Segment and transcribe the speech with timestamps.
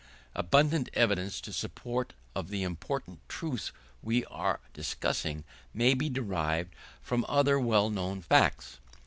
[0.33, 5.43] Abundant evidence in support of the important truth we are discussing,
[5.75, 8.79] may be derived from other well known facts.